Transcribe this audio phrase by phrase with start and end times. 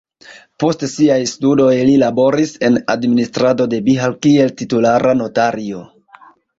[0.61, 5.89] Post siaj studoj li laboris en administrado de Bihar kiel titulara notario.